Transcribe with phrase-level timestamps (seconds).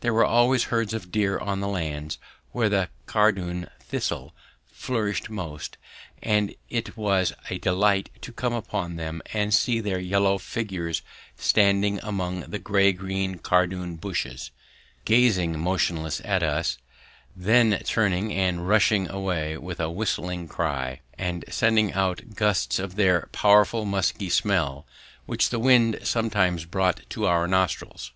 [0.00, 2.18] There were always herds of deer on the lands
[2.50, 4.34] where the cardoon thistle
[4.70, 5.78] flourished most,
[6.22, 11.00] and it was a delight to come upon them and to see their yellow figures
[11.38, 14.50] standing among the grey green cardoon bushes,
[15.06, 16.76] gazing motionless at us,
[17.34, 23.30] then turning and rushing away with a whistling cry, and sending out gusts of their
[23.32, 24.86] powerful musky smell,
[25.24, 28.12] which the wind sometimes brought to our nostrils.